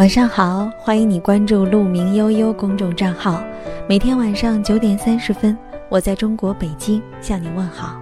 [0.00, 3.44] 晚上好，欢迎你关注“鹿鸣悠悠”公众账号。
[3.86, 5.54] 每天晚上九点三十分，
[5.90, 8.00] 我在中国北京向你问好。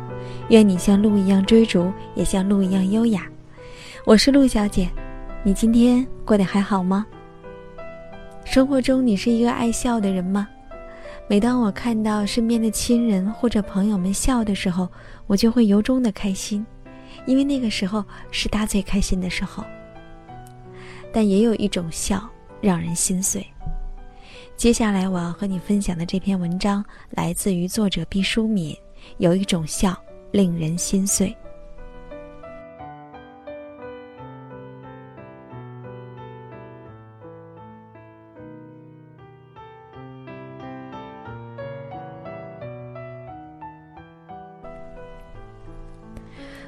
[0.49, 3.27] 愿你像鹿一样追逐，也像鹿一样优雅。
[4.05, 4.89] 我是鹿小姐，
[5.43, 7.05] 你今天过得还好吗？
[8.45, 10.47] 生活中你是一个爱笑的人吗？
[11.27, 14.89] 每当我看到身边的亲人或者朋友们笑的时候，
[15.27, 16.65] 我就会由衷的开心，
[17.27, 19.65] 因为那个时候是他最开心的时候。
[21.13, 22.29] 但也有一种笑
[22.61, 23.47] 让人心碎。
[24.57, 28.77] 接下来我要和你分享的这篇文章来自于作者毕淑敏。
[29.19, 29.97] 有一种笑
[30.33, 31.35] 令人心碎。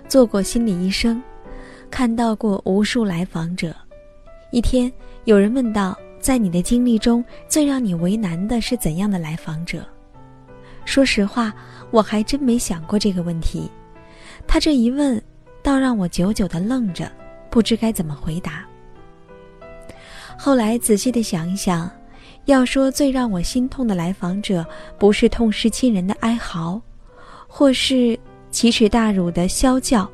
[0.09, 1.23] 做过心理医生，
[1.91, 3.75] 看到过无数来访者。
[4.51, 4.93] 一天，
[5.25, 9.87] 有人问道：“在你的经历中，最让你为难的是怎样的来访者？”
[10.85, 11.55] 说实话，
[11.93, 13.71] 我还真没想过这个问题。
[14.49, 15.23] 他这一问，
[15.63, 17.11] 倒让我久久的愣着，
[17.49, 18.65] 不知该怎么回答。
[20.37, 21.89] 后来仔细的想一想，
[22.47, 24.67] 要说最让我心痛的来访者，
[24.99, 26.81] 不是痛失亲人的哀嚎，
[27.47, 28.19] 或是
[28.51, 30.11] 奇耻大辱的啸叫，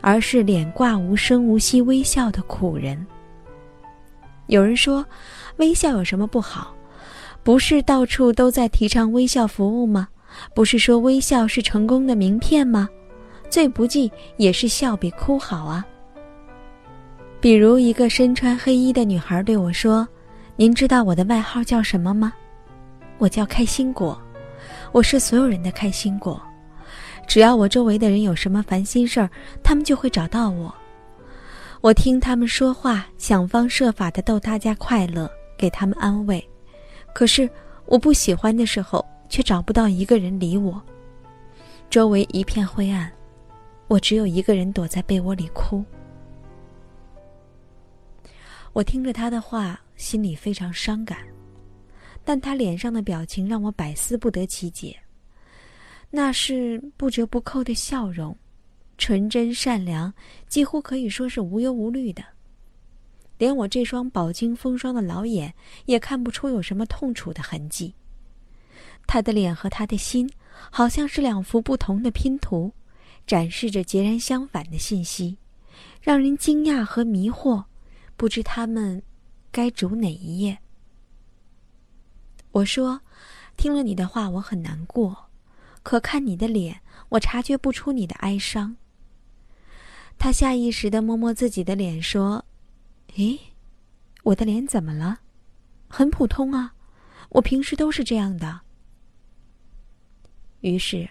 [0.00, 3.04] 而是脸挂无声无息微笑的苦人。
[4.46, 5.04] 有人说，
[5.56, 6.74] 微笑有什么不好？
[7.42, 10.08] 不是到处都在提倡微笑服务吗？
[10.54, 12.88] 不是说微笑是成功的名片吗？
[13.48, 15.84] 最不济也是笑比哭好啊。
[17.40, 20.08] 比如一个身穿黑衣的女孩对我说
[20.56, 22.32] ：“您知道我的外号叫什么吗？
[23.18, 24.20] 我叫开心果，
[24.92, 26.40] 我是所有人的开心果。
[27.26, 29.30] 只要我周围的人有什么烦心事儿，
[29.62, 30.74] 他们就会找到我。”
[31.84, 36.42] 我听他们说话，想方设法的逗大家快乐，给他们安慰。
[37.12, 37.46] 可是
[37.84, 40.82] 我不喜欢的时候，却找不到一个人理我。
[41.90, 43.12] 周围一片灰暗，
[43.86, 45.84] 我只有一个人躲在被窝里哭。
[48.72, 51.18] 我听着他的话，心里非常伤感，
[52.24, 54.96] 但他脸上的表情让我百思不得其解。
[56.10, 58.34] 那是不折不扣的笑容。
[58.96, 60.12] 纯真善良，
[60.48, 62.24] 几乎可以说是无忧无虑的。
[63.36, 65.52] 连我这双饱经风霜的老眼
[65.86, 67.94] 也看不出有什么痛楚的痕迹。
[69.06, 70.30] 他的脸和他的心，
[70.70, 72.72] 好像是两幅不同的拼图，
[73.26, 75.36] 展示着截然相反的信息，
[76.00, 77.64] 让人惊讶和迷惑，
[78.16, 79.02] 不知他们
[79.50, 80.58] 该逐哪一页。
[82.52, 83.00] 我说
[83.58, 85.26] ：“听了你的话，我很难过，
[85.82, 88.76] 可看你的脸，我察觉不出你的哀伤。”
[90.18, 92.44] 他下意识的摸摸自己的脸，说
[93.16, 93.38] ：“诶，
[94.22, 95.18] 我的脸怎么了？
[95.88, 96.74] 很普通啊，
[97.28, 98.62] 我平时都是这样的。”
[100.60, 101.08] 于是，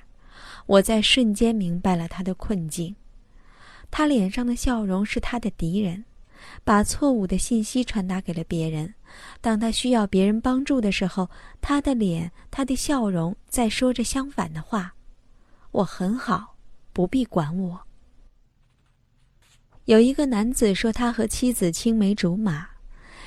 [0.66, 2.96] 我在瞬间明白了他的困境。
[3.92, 6.03] 他脸上的笑容是他的敌人，
[6.63, 8.92] 把错误的信息传达给了别人。
[9.40, 11.30] 当他需要别人帮助的时候，
[11.62, 14.96] 他的脸、他的笑容在说着相反的话
[15.69, 16.56] ：“我很好，
[16.92, 17.80] 不必管我。”
[19.85, 22.66] 有一个男子说，他和妻子青梅竹马，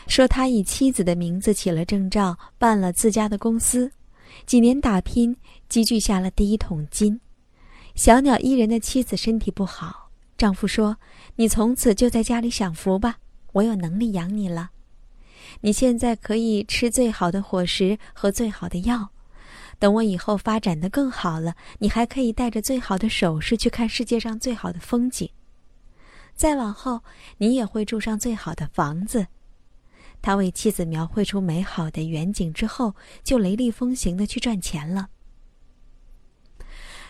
[0.06, 3.92] 说他以妻子的名字起了证照，办了自家的公司，
[4.46, 5.36] 几年打拼，
[5.68, 7.20] 积聚下了第一桶金。
[7.94, 10.96] 小鸟依人的妻子身体不好，丈夫说
[11.36, 13.18] ：“你从此就在家里享福吧，
[13.52, 14.70] 我有能力养你了。
[15.60, 19.10] 你现在可以吃最好的伙食和最好的药，
[19.78, 25.28] 等我以后发展的更好了，你还可以带着最好的首饰去看世界上最好的风景。”
[26.36, 27.02] 再往后，
[27.38, 29.26] 你也会住上最好的房子。
[30.22, 35.08] 他为妻子描绘出美好的远景之后，就雷厉风行的去赚钱了。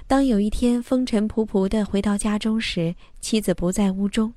[0.07, 4.33] 当有一天风尘仆仆的回到家中时，妻子不在屋中，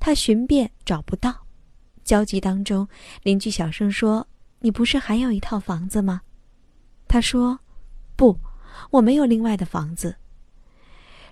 [0.00, 1.46] 他寻遍找不到，
[2.02, 2.88] 焦急当中，
[3.22, 4.26] 邻居小声说
[4.60, 6.22] ：“你不是还有一套房子吗？”
[7.06, 7.58] 他说
[8.16, 8.38] ：“不，
[8.90, 10.16] 我没有另外的房子。”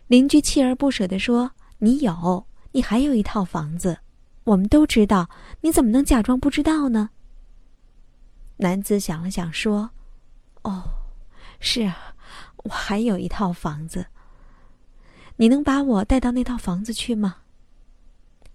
[0.08, 3.98] 邻居锲而不舍地说：“你有。”你还有一套房子，
[4.44, 5.28] 我们都知道，
[5.60, 7.10] 你怎么能假装不知道呢？
[8.56, 9.90] 男子想了想说
[10.62, 10.82] ：“哦，
[11.60, 12.14] 是啊，
[12.64, 14.06] 我还有一套房子。
[15.36, 17.36] 你能把我带到那套房子去吗？”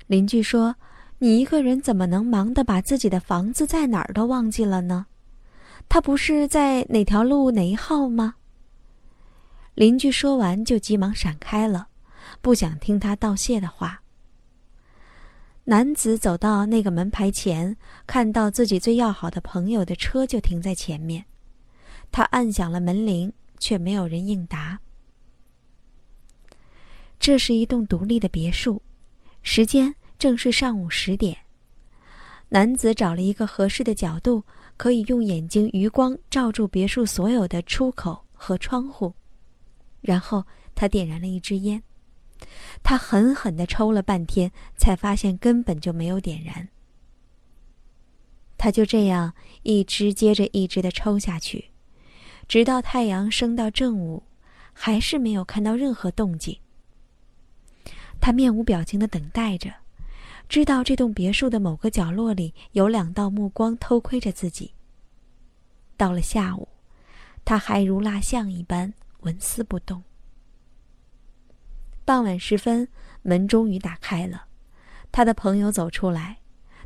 [0.08, 0.76] 邻居说
[1.20, 5.08] ：“你一个人怎么能忙得把自己的房子在哪儿都忘记了呢？
[5.90, 8.36] 他不是在哪条路哪一号吗？”
[9.76, 11.90] 邻居说完就急忙闪开了，
[12.42, 14.02] 不想听他道谢的话。
[15.70, 17.76] 男子走到那个门牌前，
[18.06, 21.26] 看到自己最要好的朋友的车就停在前面，
[22.10, 24.80] 他按响了门铃，却没有人应答。
[27.20, 28.82] 这是一栋独立的别墅，
[29.44, 31.38] 时间正是上午十点。
[32.48, 34.46] 男子找了一个合适的角度，
[34.78, 39.14] 可以用眼睛余光照住别墅所有的出口和窗户，
[40.00, 41.84] 然后他点燃了一支烟。
[42.84, 46.70] 他狠狠地抽了半天，才发现根本就没有点燃。
[48.58, 51.72] 他就这样一支接着一支地抽下去，
[52.48, 54.24] 直到太阳升到正午，
[54.74, 56.58] 还是没有看到任何动静。
[58.20, 59.72] 他面无表情地等待着，
[60.50, 64.74] 知道这栋别墅的某个角落里有两道目光偷窥着自己。
[65.96, 66.68] 到了下午，
[67.46, 70.04] 他还如蜡像一般纹丝不动。
[72.08, 72.88] 傍晚时分，
[73.22, 74.46] 门终于打开了，
[75.12, 76.38] 他的朋友走出来，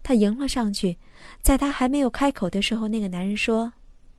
[0.01, 0.97] 他迎了上去。
[1.43, 3.71] 在他还没有开口的时候，那个男人说：“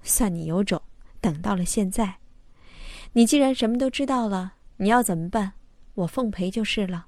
[0.04, 0.80] 算你有种，
[1.20, 2.18] 等到了现在。
[3.14, 5.54] 你既然什么都知道了，你要怎么办？
[5.94, 7.06] 我奉陪就是了。”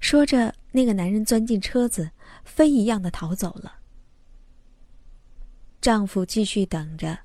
[0.00, 2.10] 说着，那个男人钻进车子，
[2.42, 3.76] 飞一样的逃走了。
[5.80, 7.16] 丈夫继续等着，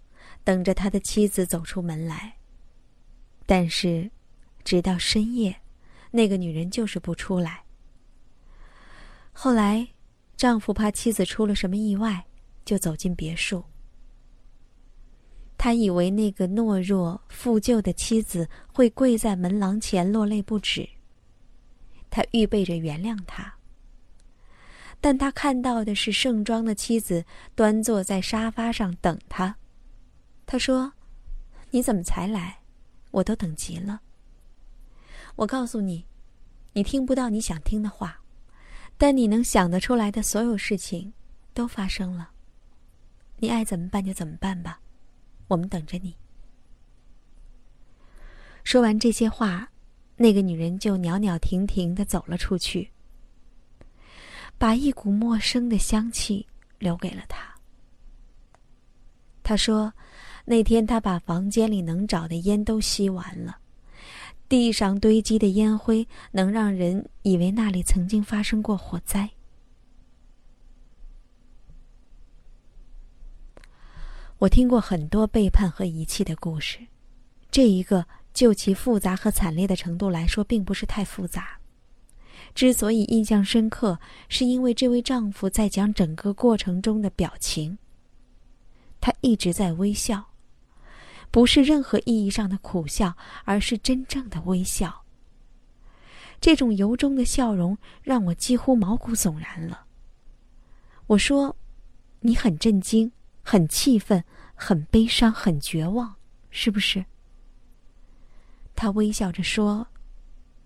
[0.43, 2.35] 等着他的妻子走出门来，
[3.47, 4.11] 但是。
[4.67, 5.61] 直到深夜，
[6.11, 7.63] 那个女人就是不出来。
[9.31, 9.87] 后来，
[10.35, 12.25] 丈夫怕妻子出了什么意外，
[12.65, 13.63] 就走进别墅。
[15.57, 20.89] 他以为那个懦弱负疚的妻子会跪在门廊前落泪不止。
[22.09, 23.55] 他预备着原谅她，
[24.99, 27.23] 但他看到的是盛装的妻子
[27.55, 29.55] 端坐在沙发上等他。
[30.45, 30.91] 他说
[31.71, 32.59] ：“你怎么才来？
[33.11, 34.01] 我都等急了。”
[35.37, 36.05] 我告诉你，
[36.73, 38.19] 你听不到你想听的话，
[38.97, 41.13] 但你能想得出来的所有事情，
[41.53, 42.31] 都发生了。
[43.37, 44.79] 你爱怎么办就怎么办吧，
[45.47, 46.17] 我们等着你。
[48.63, 49.69] 说完这些话，
[50.15, 52.91] 那个女人就袅袅婷婷的走了出去，
[54.57, 56.45] 把一股陌生的香气
[56.79, 57.55] 留给了他。
[59.43, 59.93] 他说，
[60.45, 63.59] 那天他把房间里能找的烟都吸完了。
[64.49, 69.31] 地上堆积的烟灰能让人以为那里曾经发生过火灾。
[74.39, 76.87] 我听过很多背叛和遗弃的故事，
[77.49, 81.59] 这一个就其复杂和惨烈的程度来说，并不是太复杂。
[82.53, 83.99] 之所以印象深刻，
[84.29, 87.79] 是因为这位丈夫在讲整个过程中的表情，
[89.01, 90.29] 他一直在微笑。
[91.37, 95.03] 不是任何意义上的苦笑，而是真正的微笑。
[96.41, 99.85] 这种由衷的笑容让我几乎毛骨悚然了。
[101.05, 101.55] 我说
[102.21, 103.11] ：“你很震惊，
[103.43, 104.23] 很气愤，
[104.55, 106.15] 很悲伤，很绝望，
[106.49, 107.05] 是不是？”
[108.73, 109.85] 他微笑着说：“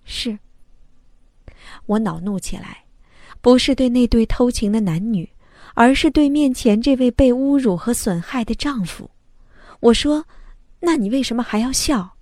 [0.05, 0.39] 是。”
[1.85, 2.85] 我恼怒起来，
[3.41, 5.29] 不是对那对偷情的男女，
[5.73, 9.11] 而是对面前这位被侮辱和损害的丈夫。
[9.81, 10.25] 我说。
[10.81, 12.17] 那你为什么还要笑？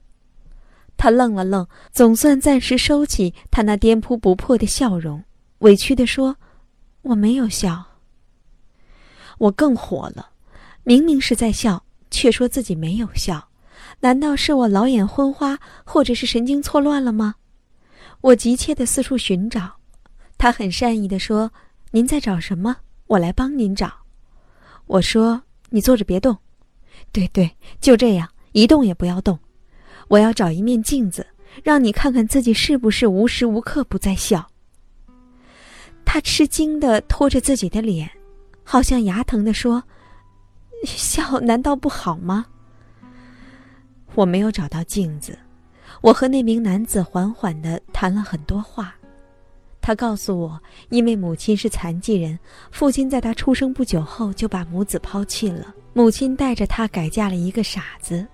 [0.96, 5.24] 他愣了愣，总算暂时收起他那颠扑不破的笑容，
[5.60, 6.36] 委屈地说
[7.04, 7.86] ：“我没有笑。”
[9.40, 10.32] 我更火了，
[10.84, 13.50] 明明是在笑，却说自己没有笑，
[14.02, 17.36] 难道是我老眼昏花，或者是神经错乱了吗？
[18.20, 19.78] 我急切地四处寻找，
[20.38, 21.54] 他很善意地说
[21.92, 22.76] ：“您在找什么？
[23.08, 23.90] 我来帮您找。”
[24.88, 26.38] 我说：“你坐着别动。”
[27.14, 28.28] 对对，就这样。
[28.52, 29.38] 一动也不要动，
[30.08, 31.26] 我要找一面镜子，
[31.64, 34.48] 让你看看自己是不是无时无刻不在笑。
[36.06, 38.10] 他吃惊的拖着自己的脸，
[38.64, 39.84] 好像牙疼的说
[40.84, 42.46] ：“笑难道不好吗？”
[44.16, 45.38] 我没有找到镜子，
[46.02, 48.96] 我和那名男子缓缓的谈了很多话。
[49.82, 52.38] 他告诉我，因为母亲是残疾人，
[52.72, 58.28] 父亲在他出生不久后就把母子抛弃了，母亲带着他改嫁了一个傻子。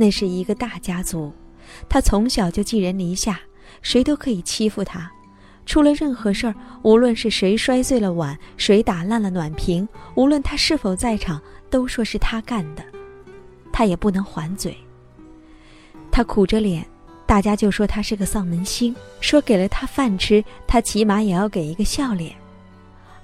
[0.00, 1.30] 那是一个大家族，
[1.86, 3.38] 他从小就寄人篱下，
[3.82, 5.12] 谁都可以欺负他。
[5.66, 11.38] 出了任何事儿，无论是谁摔碎了碗，谁打烂了暖瓶，无论他是否在场，
[11.68, 12.82] 都说是他干的，
[13.70, 14.74] 他也不能还嘴。
[16.10, 16.82] 他苦着脸，
[17.26, 22.34] 大家就说他是个丧门星，说给了他饭吃，他起码也要给一个笑脸。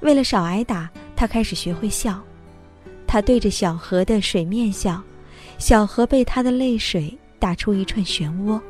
[0.00, 2.22] 为了少挨打，他开始学会笑，
[3.06, 5.02] 他对着小河的水面笑。
[5.58, 8.60] 小河被他的泪水打出一串漩涡，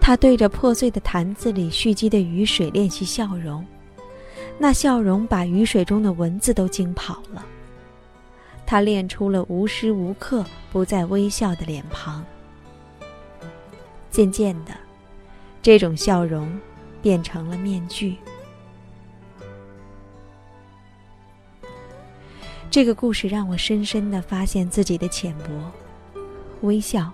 [0.00, 3.64] 他对着破碎的坛子里蓄积的雨水练习笑容。
[4.58, 7.44] 那笑容把雨水中的蚊子都惊跑了。
[8.64, 12.24] 他练出了无时无刻不在微笑的脸庞。
[14.10, 14.72] 渐渐的，
[15.60, 16.48] 这种笑容
[17.02, 18.16] 变成了面具。
[22.70, 25.48] 这个故事让我深深的发现自己的浅薄。
[26.62, 27.12] 微笑，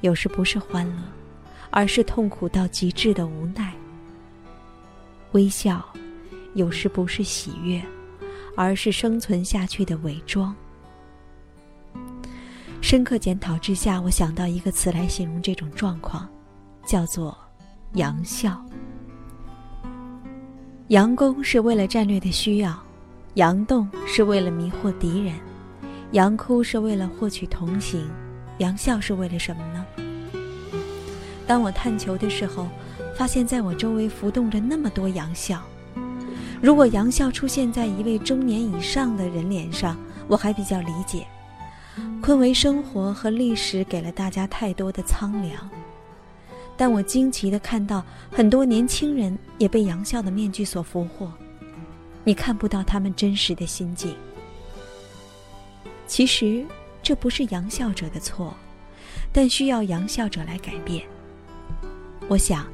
[0.00, 1.02] 有时不是欢乐，
[1.70, 3.72] 而是痛苦到极致的无奈。
[5.32, 5.84] 微笑，
[6.54, 7.82] 有时不是喜悦，
[8.56, 10.54] 而是生存下去的伪装。
[12.80, 16.28] 深刻检讨之下，我想到一个词来形容这种状况，
[16.84, 17.36] 叫做
[17.94, 18.60] “佯笑”。
[20.88, 22.76] 佯攻是为了战略的需要，
[23.36, 25.38] 佯动是为了迷惑敌人，
[26.12, 28.10] 佯哭是为了获取同情，
[28.60, 29.86] 佯笑是为了什么呢？
[31.46, 32.68] 当我探求的时候，
[33.16, 35.62] 发现在我周围浮动着那么多佯笑。
[36.60, 39.96] 如果佯笑出现在一位中年以上的人脸上，
[40.28, 41.26] 我还比较理解。
[42.20, 45.70] 昆维生活和历史给了大家太多的苍凉，
[46.76, 51.32] 但我惊奇地看到很多年轻人也被杨笑的面具所俘获，
[52.24, 54.14] 你看不到他们真实的心境。
[56.06, 56.64] 其实
[57.02, 58.54] 这不是杨笑者的错，
[59.32, 61.04] 但需要杨笑者来改变。
[62.28, 62.66] 我想，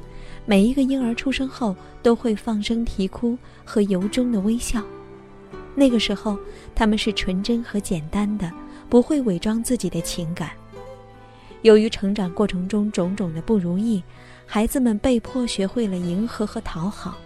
[0.45, 4.83] 每一个婴儿出生后都会放声啼哭和由衷的微笑，
[5.75, 6.37] 那个时候
[6.75, 8.51] 他们是纯真和简单的。
[8.89, 10.51] 不会伪装自己的情感。
[11.61, 14.01] 由于成长过程中种种的不如意，
[14.45, 17.17] 孩子们被迫学会了迎合和讨好。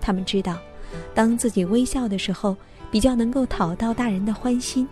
[0.00, 0.56] 他们知道，
[1.12, 2.56] 当自己微笑的时候，
[2.92, 4.86] 比较能够讨到大人的欢心。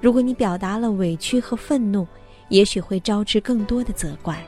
[0.00, 2.06] 如果你表达了委屈和愤怒，
[2.48, 4.42] 也许会招致更多的责怪。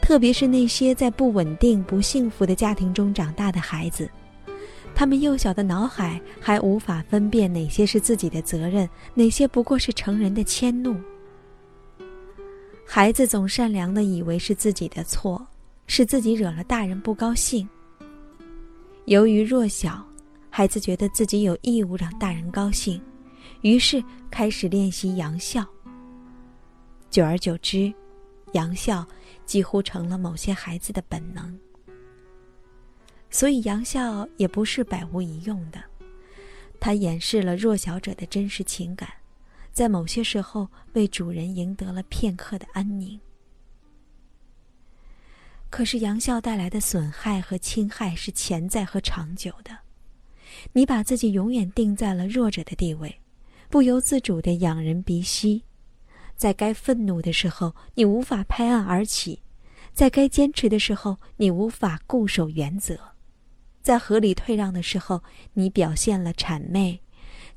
[0.00, 4.10] 特别是那些在不稳定、不幸福的家庭中长大的孩子。
[4.94, 10.94] 他们幼小的脑海还无法分辨哪些是自己的责任，哪些不过是成人的迁怒。
[12.84, 15.46] 孩子总善良的以为是自己的错，
[15.86, 17.66] 是自己惹了大人不高兴。
[19.06, 20.04] 由于弱小，
[20.50, 23.00] 孩子觉得自己有义务让大人高兴，
[23.62, 25.66] 于是开始练习佯笑。
[27.10, 27.92] 久而久之，
[28.52, 29.06] 佯笑
[29.46, 31.58] 几乎成了某些孩子的本能。
[33.30, 35.82] 所以，杨笑也不是百无一用的。
[36.80, 39.08] 他掩饰了弱小者的真实情感，
[39.72, 43.18] 在某些时候为主人赢得了片刻的安宁。
[45.70, 49.78] 可是，杨笑带来的损害和侵害是潜在和长久的。
[50.72, 53.20] 你把自己永远定在了弱者的地位，
[53.72, 55.62] 不由自主的仰人鼻息。
[56.36, 59.38] 在该愤怒的时候，你无法拍案而起；
[59.94, 62.98] 在该坚持的时候，你无法固守原则。
[63.80, 65.22] 在合理退让的时候，
[65.54, 66.98] 你表现了谄媚；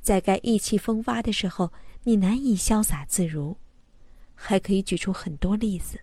[0.00, 1.70] 在该意气风发的时候，
[2.04, 3.58] 你难以潇洒自如。
[4.34, 6.00] 还可以举出很多例子。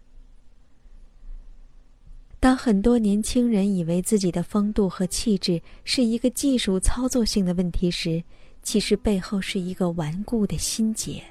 [2.39, 8.23] 当很多年轻人以为自己的风度和气质是一个技术操作性的问题时，
[8.63, 11.23] 其实背后是一个顽固的心结。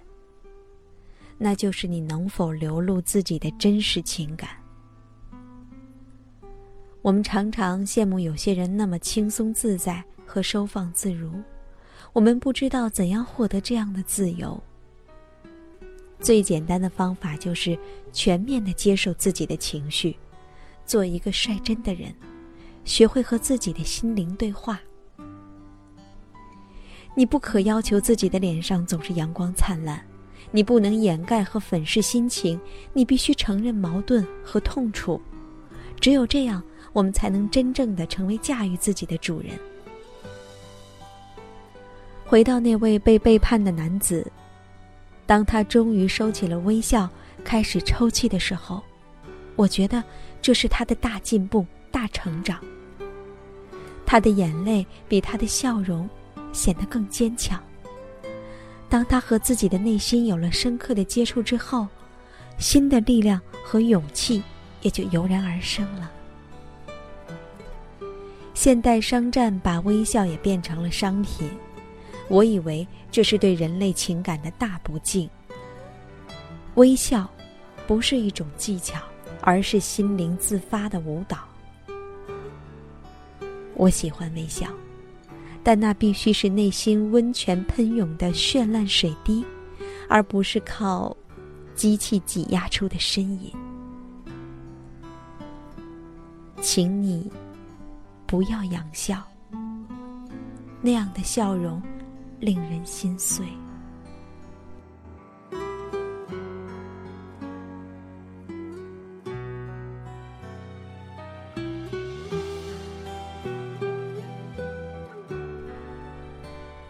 [1.39, 4.51] 那就是你能否流露自己的真实情感。
[7.01, 11.33] 我们常常羡慕有些人那么轻松自在和收放自如，
[12.13, 14.63] 我们不知道怎样获得这样的自由。
[16.21, 17.77] 最简单的方法就是
[18.13, 20.17] 全面的接受自己的情绪，
[20.87, 22.15] 做一个率真的人，
[22.85, 24.81] 学会和自己的心灵对话。
[27.15, 30.03] 你不可要求自己的脸上总是阳光灿烂，
[30.51, 32.59] 你不能掩盖和粉饰心情，
[32.93, 35.21] 你必须承认矛盾和痛楚，
[36.01, 36.63] 只有这样。
[36.93, 39.59] 我们才能真正的成为驾驭自己的主人。
[42.27, 44.31] 回到那位被背叛的男子，
[45.25, 47.09] 当他终于收起了微笑，
[47.43, 48.83] 开始抽泣的时候，
[49.57, 50.05] 我觉得
[50.43, 52.59] 这是他的大进步、大成长。
[54.05, 56.07] 他的眼泪比他的笑容
[56.53, 57.63] 显得更坚强。
[58.89, 61.89] 当他和自己的内心有了深刻的接触之后，
[62.59, 64.43] 新的力量和勇气
[64.83, 66.11] 也就油然而生了。
[68.55, 71.51] 现代商战把微笑也变成了商品，
[72.29, 75.29] 我以为这是对人类情感的大不敬。
[76.75, 77.29] 微笑，
[77.87, 79.01] 不是一种技巧，
[79.41, 81.39] 而是心灵自发的舞蹈。
[83.75, 84.69] 我喜欢微笑，
[85.63, 89.45] 但那必须是内心温泉喷涌的绚烂水滴，
[90.09, 91.17] 而不是靠
[91.75, 93.53] 机器挤压出的身影。
[96.61, 97.31] 请你。
[98.25, 99.23] 不要仰笑。
[100.81, 101.83] 那样的笑容，
[102.41, 103.45] 令人心碎。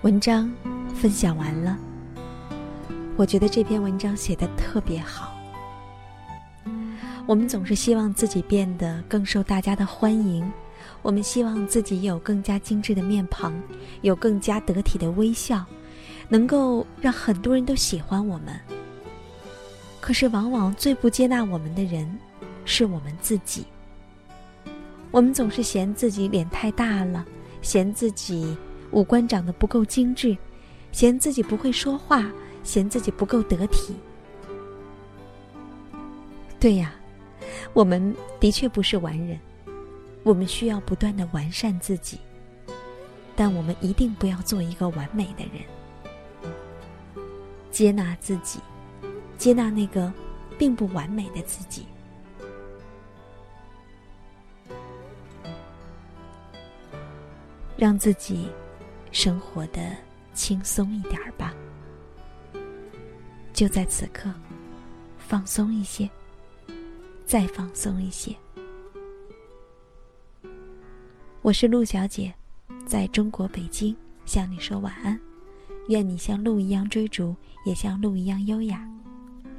[0.02, 0.52] 文章
[0.97, 1.78] 分享完了，
[3.16, 5.32] 我觉得这篇文章写的特别好。
[7.25, 10.52] 我们总是希望自己变得更受大家的欢迎，
[11.02, 13.54] 我们希望自己有更加精致的面庞，
[14.00, 15.64] 有更加得体的微笑，
[16.28, 18.59] 能够让很多人都喜欢我们。
[20.00, 22.18] 可是，往往最不接纳我们的人，
[22.64, 23.64] 是我们自己。
[25.12, 27.25] 我们总是嫌自己脸太大了，
[27.61, 28.56] 嫌自己。
[28.92, 30.37] 五官长得不够精致，
[30.92, 32.30] 嫌自己不会说话，
[32.62, 33.96] 嫌自己不够得体。
[36.61, 36.94] 对呀，
[37.72, 39.40] 我们的确不是完人，
[40.22, 42.18] 我们需要不断的完善自己，
[43.34, 45.62] 但我们一定不要做一个完美的人。
[47.70, 48.61] 接纳自己，
[49.38, 50.12] 接纳那个
[50.58, 51.87] 并不完美的自己，
[57.76, 58.49] 让自己。
[59.12, 59.95] 生活的
[60.33, 61.54] 轻松一点吧，
[63.52, 64.33] 就在此刻，
[65.19, 66.09] 放松一些，
[67.26, 68.35] 再放松一些。
[71.42, 72.33] 我是陆小姐，
[72.87, 75.21] 在中国北京向你说晚安，
[75.88, 78.83] 愿你像鹿一样追逐，也像鹿一样优雅。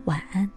[0.06, 0.50] 晚安。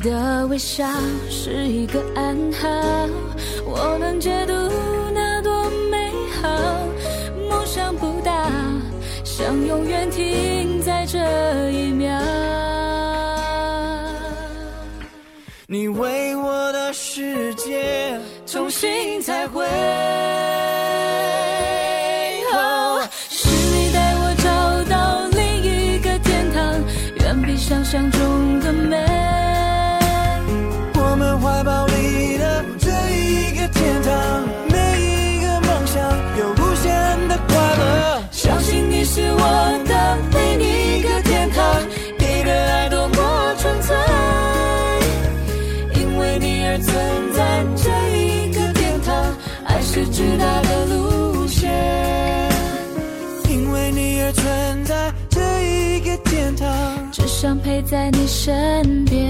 [0.00, 0.84] 的微笑
[1.28, 2.68] 是一个暗号，
[3.66, 4.52] 我能解读
[5.12, 6.10] 那多美
[6.40, 6.48] 好。
[7.48, 8.50] 梦想不大，
[9.24, 11.18] 想永远停在这
[11.70, 12.18] 一秒。
[15.66, 19.64] 你为我的世界重新彩绘，
[57.40, 59.26] 想陪在你身边。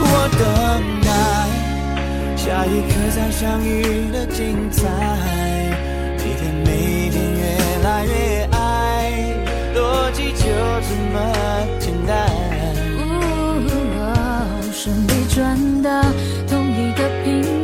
[0.00, 0.04] 我
[0.38, 0.40] 等
[1.04, 1.10] 待
[2.34, 4.88] 下一刻再相遇的精彩，
[6.16, 7.42] 每天每天越
[7.84, 8.47] 来越
[15.38, 16.02] 转到
[16.48, 17.57] 同一个频道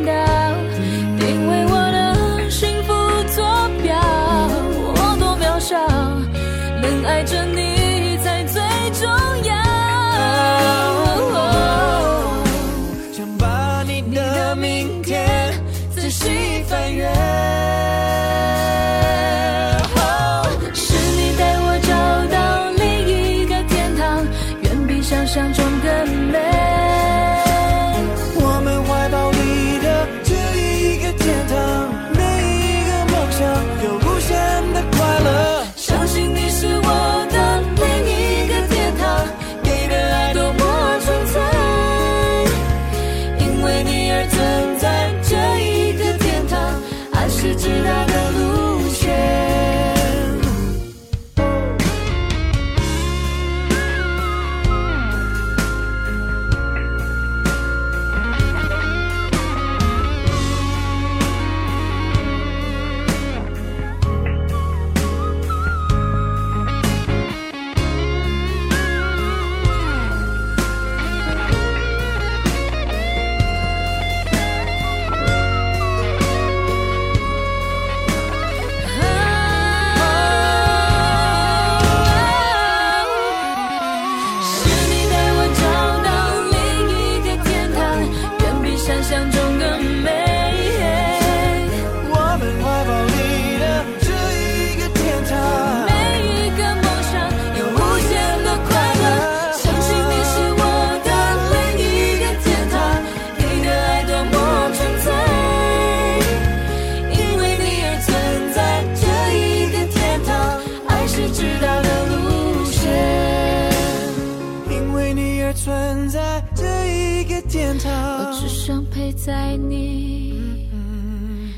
[117.83, 120.69] 我只想陪在你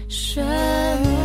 [0.07, 1.16] 身边。